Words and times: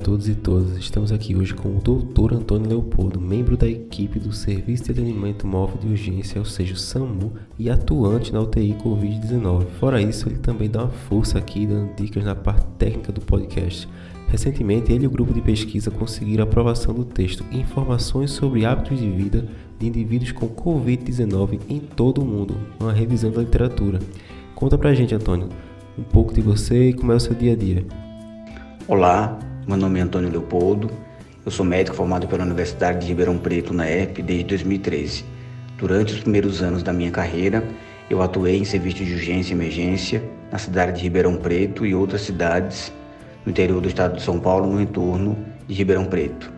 todos 0.00 0.28
e 0.28 0.34
todas. 0.34 0.76
Estamos 0.78 1.12
aqui 1.12 1.36
hoje 1.36 1.54
com 1.54 1.68
o 1.68 1.80
Dr. 1.80 2.34
Antônio 2.34 2.68
Leopoldo, 2.68 3.20
membro 3.20 3.56
da 3.56 3.68
equipe 3.68 4.18
do 4.18 4.32
Serviço 4.32 4.84
de 4.84 4.92
Atendimento 4.92 5.46
Móvel 5.46 5.76
de 5.78 5.88
Urgência, 5.88 6.38
ou 6.38 6.44
seja, 6.44 6.72
o 6.72 6.76
SAMU, 6.76 7.34
e 7.58 7.68
atuante 7.68 8.32
na 8.32 8.40
UTI 8.40 8.74
Covid-19. 8.82 9.66
Fora 9.78 10.00
isso, 10.00 10.28
ele 10.28 10.38
também 10.38 10.70
dá 10.70 10.84
uma 10.84 10.90
força 10.90 11.38
aqui, 11.38 11.66
dando 11.66 11.94
dicas 11.94 12.24
na 12.24 12.34
parte 12.34 12.66
técnica 12.78 13.12
do 13.12 13.20
podcast. 13.20 13.86
Recentemente, 14.28 14.90
ele 14.90 15.04
e 15.04 15.06
o 15.06 15.10
grupo 15.10 15.34
de 15.34 15.42
pesquisa 15.42 15.90
conseguiram 15.90 16.44
a 16.44 16.46
aprovação 16.46 16.94
do 16.94 17.04
texto 17.04 17.44
Informações 17.52 18.30
sobre 18.30 18.64
hábitos 18.64 18.98
de 18.98 19.10
vida 19.10 19.46
de 19.78 19.86
indivíduos 19.86 20.32
com 20.32 20.48
Covid-19 20.48 21.60
em 21.68 21.78
todo 21.78 22.22
o 22.22 22.24
mundo, 22.24 22.56
uma 22.80 22.92
revisão 22.92 23.30
da 23.30 23.40
literatura. 23.42 23.98
Conta 24.54 24.78
pra 24.78 24.94
gente, 24.94 25.14
Antônio, 25.14 25.48
um 25.98 26.02
pouco 26.02 26.32
de 26.32 26.40
você 26.40 26.88
e 26.88 26.92
como 26.94 27.12
é 27.12 27.16
o 27.16 27.20
seu 27.20 27.34
dia 27.34 27.52
a 27.52 27.56
dia. 27.56 27.84
Olá, 28.88 29.38
meu 29.66 29.76
nome 29.76 29.98
é 29.98 30.02
Antônio 30.02 30.30
Leopoldo. 30.30 30.90
Eu 31.44 31.50
sou 31.50 31.64
médico 31.64 31.96
formado 31.96 32.26
pela 32.26 32.44
Universidade 32.44 33.00
de 33.00 33.06
Ribeirão 33.06 33.38
Preto, 33.38 33.72
na 33.72 33.88
ERP, 33.88 34.18
desde 34.22 34.44
2013. 34.44 35.24
Durante 35.76 36.14
os 36.14 36.20
primeiros 36.20 36.62
anos 36.62 36.82
da 36.82 36.92
minha 36.92 37.10
carreira, 37.10 37.62
eu 38.08 38.22
atuei 38.22 38.58
em 38.58 38.64
serviços 38.64 39.06
de 39.06 39.12
urgência 39.14 39.52
e 39.52 39.56
emergência 39.56 40.22
na 40.50 40.58
cidade 40.58 40.96
de 40.96 41.02
Ribeirão 41.02 41.36
Preto 41.36 41.86
e 41.86 41.94
outras 41.94 42.22
cidades 42.22 42.92
no 43.44 43.50
interior 43.50 43.80
do 43.80 43.88
estado 43.88 44.16
de 44.16 44.22
São 44.22 44.40
Paulo, 44.40 44.66
no 44.66 44.80
entorno 44.80 45.36
de 45.68 45.74
Ribeirão 45.74 46.06
Preto. 46.06 46.50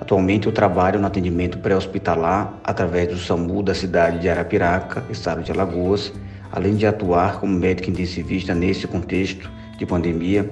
Atualmente 0.00 0.46
eu 0.46 0.52
trabalho 0.52 1.00
no 1.00 1.06
atendimento 1.06 1.58
pré-hospitalar 1.58 2.58
através 2.64 3.08
do 3.08 3.16
SAMU 3.16 3.62
da 3.62 3.74
cidade 3.74 4.18
de 4.18 4.28
Arapiraca, 4.28 5.04
estado 5.08 5.42
de 5.42 5.50
Alagoas, 5.50 6.12
além 6.52 6.74
de 6.74 6.86
atuar 6.86 7.40
como 7.40 7.58
médico 7.58 7.90
intensivista 7.90 8.54
nesse 8.54 8.86
contexto 8.86 9.50
de 9.78 9.86
pandemia 9.86 10.48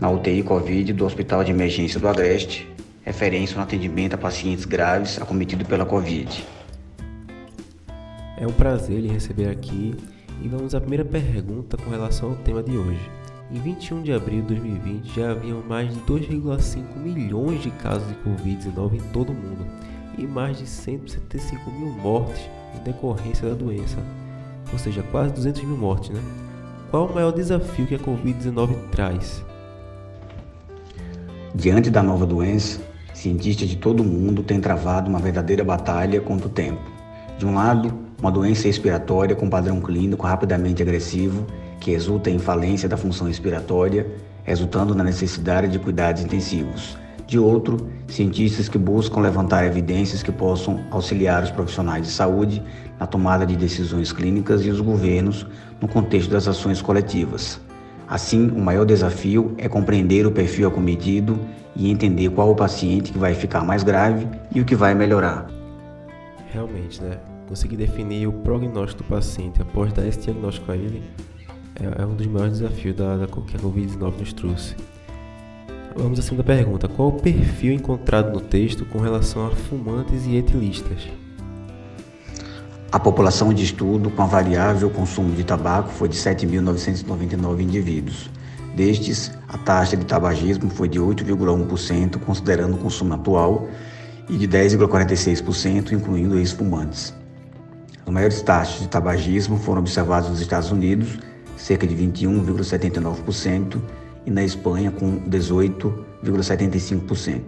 na 0.00 0.10
UTI 0.10 0.42
Covid 0.42 0.92
do 0.92 1.04
Hospital 1.04 1.42
de 1.42 1.50
Emergência 1.50 1.98
do 1.98 2.06
Agreste, 2.06 2.68
referência 3.02 3.56
no 3.56 3.62
atendimento 3.62 4.14
a 4.14 4.18
pacientes 4.18 4.64
graves 4.64 5.20
acometidos 5.20 5.66
pela 5.66 5.84
Covid. 5.84 6.46
É 8.36 8.46
um 8.46 8.52
prazer 8.52 9.00
lhe 9.00 9.08
receber 9.08 9.48
aqui 9.48 9.94
e 10.40 10.48
vamos 10.48 10.74
à 10.74 10.80
primeira 10.80 11.04
pergunta 11.04 11.76
com 11.76 11.90
relação 11.90 12.30
ao 12.30 12.36
tema 12.36 12.62
de 12.62 12.76
hoje. 12.76 13.10
Em 13.50 13.58
21 13.58 14.02
de 14.02 14.12
abril 14.12 14.42
de 14.42 14.48
2020 14.48 15.14
já 15.14 15.30
haviam 15.32 15.62
mais 15.66 15.92
de 15.92 16.00
2,5 16.00 16.96
milhões 16.96 17.62
de 17.62 17.70
casos 17.70 18.06
de 18.06 18.14
Covid-19 18.16 18.94
em 18.94 19.12
todo 19.12 19.30
o 19.30 19.34
mundo 19.34 19.66
e 20.16 20.26
mais 20.26 20.58
de 20.58 20.66
175 20.66 21.70
mil 21.70 21.88
mortes 21.88 22.42
em 22.78 22.84
decorrência 22.84 23.48
da 23.48 23.54
doença, 23.54 23.96
ou 24.72 24.78
seja, 24.78 25.02
quase 25.10 25.32
200 25.32 25.62
mil 25.62 25.76
mortes, 25.76 26.10
né? 26.10 26.20
Qual 26.90 27.06
o 27.06 27.14
maior 27.14 27.32
desafio 27.32 27.86
que 27.86 27.94
a 27.94 27.98
Covid-19 27.98 28.90
traz? 28.90 29.47
Diante 31.58 31.90
da 31.90 32.04
nova 32.04 32.24
doença, 32.24 32.80
cientistas 33.12 33.68
de 33.68 33.76
todo 33.76 33.98
o 33.98 34.04
mundo 34.04 34.44
têm 34.44 34.60
travado 34.60 35.10
uma 35.10 35.18
verdadeira 35.18 35.64
batalha 35.64 36.20
contra 36.20 36.46
o 36.46 36.50
tempo. 36.50 36.80
De 37.36 37.44
um 37.44 37.52
lado, 37.52 37.92
uma 38.22 38.30
doença 38.30 38.68
respiratória 38.68 39.34
com 39.34 39.50
padrão 39.50 39.80
clínico 39.80 40.24
rapidamente 40.24 40.82
agressivo 40.82 41.44
que 41.80 41.90
resulta 41.90 42.30
em 42.30 42.38
falência 42.38 42.88
da 42.88 42.96
função 42.96 43.26
respiratória, 43.26 44.06
resultando 44.44 44.94
na 44.94 45.02
necessidade 45.02 45.66
de 45.66 45.80
cuidados 45.80 46.22
intensivos. 46.22 46.96
De 47.26 47.40
outro, 47.40 47.88
cientistas 48.06 48.68
que 48.68 48.78
buscam 48.78 49.18
levantar 49.18 49.64
evidências 49.64 50.22
que 50.22 50.30
possam 50.30 50.84
auxiliar 50.92 51.42
os 51.42 51.50
profissionais 51.50 52.06
de 52.06 52.12
saúde 52.12 52.62
na 53.00 53.06
tomada 53.06 53.44
de 53.44 53.56
decisões 53.56 54.12
clínicas 54.12 54.64
e 54.64 54.70
os 54.70 54.80
governos 54.80 55.44
no 55.80 55.88
contexto 55.88 56.30
das 56.30 56.46
ações 56.46 56.80
coletivas. 56.80 57.60
Assim, 58.08 58.48
o 58.48 58.58
maior 58.58 58.86
desafio 58.86 59.54
é 59.58 59.68
compreender 59.68 60.26
o 60.26 60.30
perfil 60.30 60.66
acometido 60.66 61.38
e 61.76 61.90
entender 61.90 62.30
qual 62.30 62.50
o 62.50 62.56
paciente 62.56 63.12
que 63.12 63.18
vai 63.18 63.34
ficar 63.34 63.62
mais 63.62 63.82
grave 63.82 64.26
e 64.54 64.60
o 64.60 64.64
que 64.64 64.74
vai 64.74 64.94
melhorar. 64.94 65.46
Realmente, 66.50 67.02
né? 67.02 67.18
Conseguir 67.46 67.76
definir 67.76 68.26
o 68.26 68.32
prognóstico 68.32 69.02
do 69.02 69.08
paciente 69.08 69.60
após 69.60 69.92
dar 69.92 70.06
esse 70.06 70.20
diagnóstico 70.20 70.72
a 70.72 70.76
ele 70.76 71.02
é, 71.76 72.02
é 72.02 72.06
um 72.06 72.14
dos 72.14 72.26
maiores 72.26 72.58
desafios 72.58 72.96
da, 72.96 73.16
da 73.16 73.26
que 73.26 73.56
a 73.56 73.60
Covid-19 73.60 74.18
nos 74.18 74.32
trouxe. 74.32 74.74
Vamos 75.94 76.18
à 76.18 76.22
segunda 76.22 76.44
pergunta. 76.44 76.88
Qual 76.88 77.08
o 77.08 77.20
perfil 77.20 77.74
encontrado 77.74 78.32
no 78.32 78.40
texto 78.40 78.84
com 78.86 78.98
relação 78.98 79.46
a 79.46 79.50
fumantes 79.50 80.26
e 80.26 80.36
etilistas? 80.36 81.08
A 82.90 82.98
população 82.98 83.52
de 83.52 83.62
estudo 83.62 84.08
com 84.08 84.22
a 84.22 84.26
variável 84.26 84.88
consumo 84.88 85.34
de 85.34 85.44
tabaco 85.44 85.90
foi 85.90 86.08
de 86.08 86.16
7.999 86.16 87.60
indivíduos. 87.60 88.30
Destes, 88.74 89.30
a 89.46 89.58
taxa 89.58 89.94
de 89.94 90.06
tabagismo 90.06 90.70
foi 90.70 90.88
de 90.88 90.98
8,1%, 90.98 92.18
considerando 92.20 92.76
o 92.76 92.78
consumo 92.78 93.12
atual, 93.12 93.68
e 94.26 94.38
de 94.38 94.48
10,46%, 94.48 95.92
incluindo 95.92 96.38
ex-fumantes. 96.38 97.12
As 98.06 98.12
maiores 98.12 98.40
taxas 98.40 98.80
de 98.80 98.88
tabagismo 98.88 99.58
foram 99.58 99.80
observadas 99.80 100.30
nos 100.30 100.40
Estados 100.40 100.72
Unidos, 100.72 101.18
cerca 101.58 101.86
de 101.86 101.94
21,79%, 101.94 103.82
e 104.24 104.30
na 104.30 104.42
Espanha, 104.42 104.90
com 104.90 105.20
18,75%. 105.28 107.42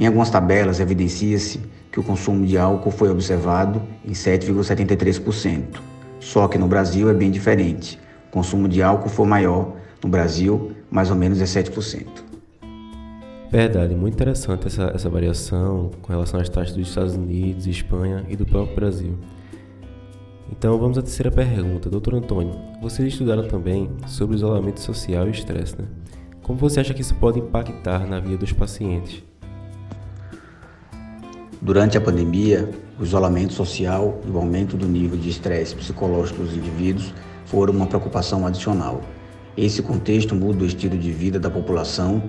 Em 0.00 0.06
algumas 0.06 0.30
tabelas, 0.30 0.80
evidencia-se 0.80 1.75
que 1.90 2.00
o 2.00 2.02
consumo 2.02 2.46
de 2.46 2.58
álcool 2.58 2.90
foi 2.90 3.10
observado 3.10 3.82
em 4.04 4.12
7,73%. 4.12 5.80
Só 6.20 6.48
que 6.48 6.58
no 6.58 6.66
Brasil 6.66 7.08
é 7.08 7.14
bem 7.14 7.30
diferente. 7.30 7.98
O 8.28 8.32
consumo 8.32 8.68
de 8.68 8.82
álcool 8.82 9.08
foi 9.08 9.26
maior 9.26 9.72
no 10.02 10.08
Brasil, 10.08 10.72
mais 10.90 11.10
ou 11.10 11.16
menos 11.16 11.40
é 11.40 11.44
7%. 11.44 12.06
Verdade, 13.50 13.94
muito 13.94 14.14
interessante 14.14 14.66
essa, 14.66 14.90
essa 14.94 15.08
variação 15.08 15.90
com 16.02 16.12
relação 16.12 16.40
às 16.40 16.48
taxas 16.48 16.76
dos 16.76 16.88
Estados 16.88 17.14
Unidos, 17.14 17.66
Espanha 17.66 18.24
e 18.28 18.36
do 18.36 18.44
próprio 18.44 18.74
Brasil. 18.74 19.16
Então 20.50 20.78
vamos 20.78 20.98
à 20.98 21.02
terceira 21.02 21.30
pergunta. 21.30 21.88
Doutor 21.88 22.14
Antônio, 22.14 22.54
vocês 22.80 23.08
estudaram 23.08 23.46
também 23.46 23.90
sobre 24.06 24.36
isolamento 24.36 24.80
social 24.80 25.26
e 25.26 25.30
estresse, 25.30 25.80
né? 25.80 25.86
Como 26.42 26.58
você 26.58 26.80
acha 26.80 26.94
que 26.94 27.00
isso 27.00 27.14
pode 27.16 27.40
impactar 27.40 28.06
na 28.06 28.20
vida 28.20 28.36
dos 28.38 28.52
pacientes? 28.52 29.22
Durante 31.66 31.98
a 31.98 32.00
pandemia, 32.00 32.70
o 32.96 33.02
isolamento 33.02 33.52
social 33.52 34.20
e 34.24 34.30
o 34.30 34.38
aumento 34.38 34.76
do 34.76 34.86
nível 34.86 35.18
de 35.18 35.28
estresse 35.28 35.74
psicológico 35.74 36.44
dos 36.44 36.56
indivíduos 36.56 37.12
foram 37.44 37.72
uma 37.72 37.88
preocupação 37.88 38.46
adicional. 38.46 39.00
Esse 39.56 39.82
contexto 39.82 40.32
muda 40.32 40.62
o 40.62 40.66
estilo 40.68 40.96
de 40.96 41.10
vida 41.10 41.40
da 41.40 41.50
população, 41.50 42.22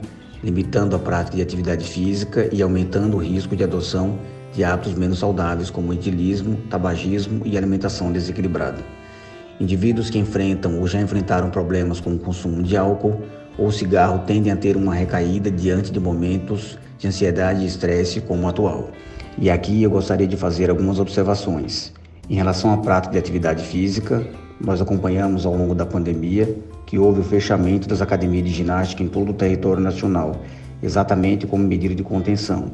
limitando 0.43 0.95
a 0.95 0.99
prática 0.99 1.37
de 1.37 1.43
atividade 1.43 1.87
física 1.87 2.49
e 2.51 2.63
aumentando 2.63 3.15
o 3.15 3.19
risco 3.19 3.55
de 3.55 3.63
adoção 3.63 4.17
de 4.53 4.63
hábitos 4.63 4.95
menos 4.95 5.19
saudáveis, 5.19 5.69
como 5.69 5.93
etilismo, 5.93 6.57
tabagismo 6.67 7.43
e 7.45 7.55
alimentação 7.55 8.11
desequilibrada. 8.11 8.83
Indivíduos 9.59 10.09
que 10.09 10.17
enfrentam 10.17 10.79
ou 10.79 10.87
já 10.87 10.99
enfrentaram 10.99 11.51
problemas 11.51 11.99
com 11.99 12.15
o 12.15 12.17
consumo 12.17 12.63
de 12.63 12.75
álcool 12.75 13.21
ou 13.55 13.71
cigarro 13.71 14.23
tendem 14.25 14.51
a 14.51 14.55
ter 14.55 14.75
uma 14.75 14.95
recaída 14.95 15.51
diante 15.51 15.91
de 15.91 15.99
momentos 15.99 16.75
de 16.97 17.07
ansiedade 17.07 17.61
e 17.61 17.67
estresse 17.67 18.19
como 18.19 18.47
o 18.47 18.49
atual. 18.49 18.89
E 19.39 19.51
aqui 19.51 19.83
eu 19.83 19.91
gostaria 19.91 20.25
de 20.25 20.35
fazer 20.35 20.69
algumas 20.69 20.99
observações. 20.99 21.93
Em 22.27 22.33
relação 22.33 22.73
à 22.73 22.77
prática 22.77 23.13
de 23.13 23.19
atividade 23.19 23.63
física, 23.63 24.27
nós 24.59 24.81
acompanhamos 24.81 25.45
ao 25.45 25.55
longo 25.55 25.75
da 25.75 25.85
pandemia 25.85 26.57
que 26.87 26.97
houve 26.97 27.19
o 27.19 27.23
fechamento 27.23 27.87
das 27.87 28.01
academias 28.01 28.45
de 28.45 28.51
ginástica 28.51 29.03
em 29.03 29.07
todo 29.07 29.29
o 29.29 29.33
território 29.33 29.81
nacional, 29.81 30.37
exatamente 30.81 31.45
como 31.45 31.63
medida 31.63 31.93
de 31.93 32.01
contenção. 32.01 32.71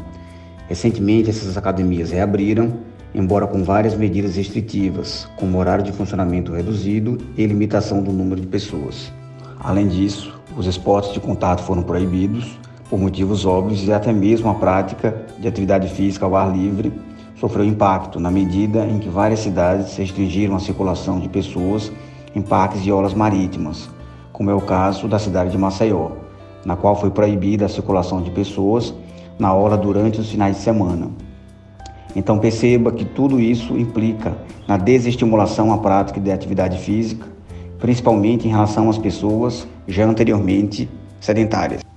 Recentemente, 0.69 1.29
essas 1.29 1.57
academias 1.57 2.11
reabriram, 2.11 2.73
embora 3.13 3.45
com 3.45 3.61
várias 3.61 3.95
medidas 3.95 4.37
restritivas, 4.37 5.27
como 5.35 5.57
horário 5.57 5.83
de 5.83 5.91
funcionamento 5.91 6.53
reduzido 6.53 7.17
e 7.37 7.45
limitação 7.45 8.01
do 8.01 8.13
número 8.13 8.39
de 8.39 8.47
pessoas. 8.47 9.11
Além 9.59 9.89
disso, 9.89 10.33
os 10.55 10.65
esportes 10.65 11.11
de 11.11 11.19
contato 11.19 11.61
foram 11.63 11.83
proibidos, 11.83 12.57
por 12.93 12.99
motivos 12.99 13.43
óbvios 13.43 13.87
e 13.87 13.91
até 13.91 14.13
mesmo 14.13 14.51
a 14.51 14.53
prática 14.53 15.25
de 15.39 15.47
atividade 15.47 15.87
física 15.87 16.27
ao 16.27 16.35
ar 16.35 16.55
livre 16.55 16.93
sofreu 17.39 17.65
impacto 17.65 18.19
na 18.19 18.29
medida 18.29 18.85
em 18.85 18.99
que 18.99 19.09
várias 19.09 19.39
cidades 19.39 19.97
restringiram 19.97 20.55
a 20.55 20.59
circulação 20.59 21.19
de 21.19 21.27
pessoas 21.27 21.91
em 22.35 22.41
parques 22.43 22.85
e 22.85 22.91
orlas 22.91 23.15
marítimas, 23.15 23.89
como 24.31 24.51
é 24.51 24.53
o 24.53 24.61
caso 24.61 25.07
da 25.07 25.17
cidade 25.17 25.49
de 25.49 25.57
Maceió, 25.57 26.11
na 26.63 26.75
qual 26.75 26.95
foi 26.95 27.09
proibida 27.09 27.65
a 27.65 27.67
circulação 27.67 28.21
de 28.21 28.29
pessoas 28.29 28.93
na 29.39 29.51
orla 29.51 29.75
durante 29.75 30.21
os 30.21 30.29
finais 30.29 30.57
de 30.57 30.61
semana. 30.61 31.09
Então 32.15 32.37
perceba 32.37 32.91
que 32.91 33.05
tudo 33.05 33.39
isso 33.39 33.75
implica 33.75 34.37
na 34.67 34.77
desestimulação 34.77 35.73
à 35.73 35.79
prática 35.79 36.21
de 36.21 36.31
atividade 36.31 36.77
física, 36.77 37.25
principalmente 37.79 38.47
em 38.47 38.51
relação 38.51 38.87
às 38.87 38.99
pessoas 38.99 39.67
já 39.87 40.05
anteriormente 40.05 40.87
sedentárias. 41.19 41.92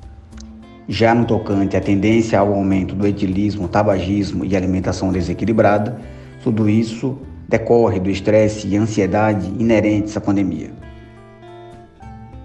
Já 0.88 1.14
no 1.14 1.24
tocante 1.24 1.76
à 1.76 1.80
tendência 1.80 2.38
ao 2.38 2.54
aumento 2.54 2.94
do 2.94 3.06
etilismo, 3.06 3.66
tabagismo 3.68 4.44
e 4.44 4.56
alimentação 4.56 5.10
desequilibrada, 5.10 6.00
tudo 6.42 6.68
isso 6.68 7.18
decorre 7.48 7.98
do 7.98 8.08
estresse 8.08 8.68
e 8.68 8.76
ansiedade 8.76 9.46
inerentes 9.58 10.16
à 10.16 10.20
pandemia. 10.20 10.70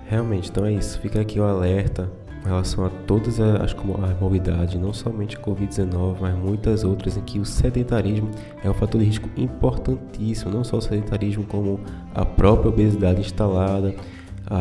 Realmente, 0.07 0.49
então 0.49 0.65
é 0.65 0.73
isso. 0.73 0.99
Fica 0.99 1.21
aqui 1.21 1.39
o 1.39 1.43
alerta 1.43 2.09
em 2.43 2.47
relação 2.47 2.83
a 2.83 2.89
todas 2.89 3.39
as 3.39 3.71
comorbidades, 3.71 4.73
não 4.73 4.91
somente 4.91 5.37
a 5.37 5.39
Covid-19, 5.39 6.17
mas 6.19 6.35
muitas 6.35 6.83
outras, 6.83 7.15
em 7.15 7.21
que 7.21 7.37
o 7.39 7.45
sedentarismo 7.45 8.31
é 8.63 8.69
um 8.69 8.73
fator 8.73 8.99
de 8.99 9.05
risco 9.05 9.29
importantíssimo, 9.37 10.51
não 10.51 10.63
só 10.63 10.77
o 10.77 10.81
sedentarismo, 10.81 11.43
como 11.43 11.79
a 12.15 12.25
própria 12.25 12.69
obesidade 12.69 13.21
instalada, 13.21 13.93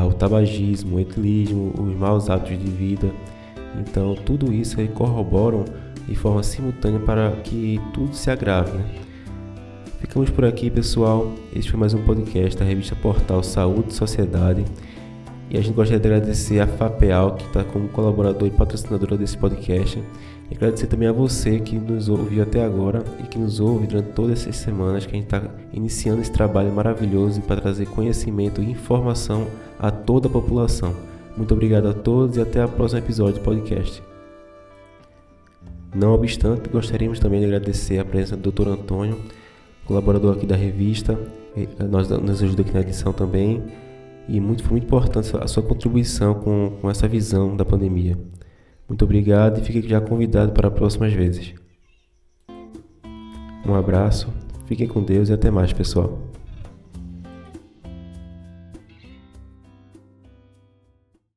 o 0.07 0.13
tabagismo, 0.13 0.97
o 0.97 1.01
etilismo, 1.01 1.73
os 1.79 1.97
maus 1.97 2.29
hábitos 2.29 2.59
de 2.59 2.71
vida. 2.71 3.11
Então, 3.79 4.15
tudo 4.15 4.53
isso 4.53 4.81
aí 4.81 4.89
corroboram 4.89 5.65
de 6.07 6.15
forma 6.15 6.43
simultânea 6.43 7.01
para 7.01 7.31
que 7.43 7.81
tudo 7.93 8.15
se 8.15 8.31
agrave. 8.31 8.73
Né? 8.73 8.85
Ficamos 10.01 10.31
por 10.31 10.45
aqui, 10.45 10.71
pessoal. 10.71 11.33
Este 11.55 11.71
foi 11.71 11.79
mais 11.79 11.95
um 11.95 12.03
podcast 12.03 12.59
da 12.59 12.65
revista 12.65 12.97
Portal 12.97 13.43
Saúde 13.43 13.91
e 13.91 13.95
Sociedade. 13.95 14.65
E 15.51 15.59
a 15.59 15.61
gente 15.61 15.75
gostaria 15.75 16.01
de 16.01 16.07
agradecer 16.07 16.61
a 16.61 16.67
FAPEAL, 16.67 17.35
que 17.35 17.45
está 17.45 17.63
como 17.65 17.89
colaborador 17.89 18.49
e 18.49 18.51
patrocinadora 18.51 19.17
desse 19.17 19.37
podcast. 19.37 20.03
E 20.51 20.55
agradecer 20.55 20.87
também 20.87 21.09
a 21.09 21.13
você 21.13 21.61
que 21.61 21.77
nos 21.77 22.09
ouviu 22.09 22.43
até 22.43 22.65
agora 22.65 23.05
e 23.21 23.25
que 23.25 23.39
nos 23.39 23.61
ouve 23.61 23.87
durante 23.87 24.13
todas 24.13 24.41
essas 24.41 24.57
semanas 24.57 25.07
que 25.07 25.13
a 25.13 25.17
gente 25.17 25.27
está 25.27 25.43
iniciando 25.73 26.21
esse 26.21 26.33
trabalho 26.33 26.73
maravilhoso 26.73 27.41
para 27.43 27.61
trazer 27.61 27.87
conhecimento 27.87 28.63
e 28.63 28.71
informação 28.71 29.47
a 29.79 29.91
toda 29.91 30.29
a 30.29 30.31
população. 30.31 31.10
Muito 31.37 31.55
obrigado 31.55 31.89
a 31.89 31.93
todos 31.93 32.37
e 32.37 32.41
até 32.41 32.65
o 32.65 32.69
próximo 32.69 33.01
episódio 33.01 33.35
do 33.35 33.41
podcast. 33.41 34.03
Não 35.95 36.13
obstante, 36.13 36.69
gostaríamos 36.69 37.19
também 37.19 37.41
de 37.41 37.47
agradecer 37.47 37.99
a 37.99 38.05
presença 38.05 38.37
do 38.37 38.53
Dr. 38.53 38.69
Antônio, 38.69 39.19
colaborador 39.85 40.37
aqui 40.37 40.47
da 40.47 40.55
revista, 40.55 41.19
nós 41.91 42.09
nos 42.09 42.43
ajuda 42.43 42.63
aqui 42.63 42.73
na 42.73 42.81
edição 42.81 43.13
também 43.13 43.63
e 44.29 44.41
muito, 44.41 44.63
foi 44.63 44.73
muito 44.73 44.85
importante 44.85 45.37
a 45.37 45.49
sua 45.49 45.63
contribuição 45.63 46.35
com, 46.35 46.79
com 46.81 46.89
essa 46.89 47.09
visão 47.09 47.57
da 47.57 47.65
pandemia. 47.65 48.17
Muito 48.89 49.05
obrigado 49.05 49.59
e 49.59 49.65
fique 49.65 49.89
já 49.89 50.01
convidado 50.01 50.53
para 50.53 50.71
próximas 50.71 51.13
vezes. 51.13 51.55
Um 53.67 53.75
abraço, 53.75 54.29
fiquem 54.67 54.87
com 54.87 55.03
Deus 55.03 55.29
e 55.29 55.33
até 55.33 55.51
mais, 55.51 55.73
pessoal. 55.73 56.30